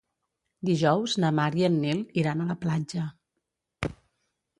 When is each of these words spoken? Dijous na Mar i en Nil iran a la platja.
Dijous 0.69 1.17
na 1.23 1.29
Mar 1.39 1.49
i 1.59 1.65
en 1.67 1.75
Nil 1.83 2.01
iran 2.21 2.41
a 2.41 2.47
la 2.53 2.57
platja. 2.65 3.05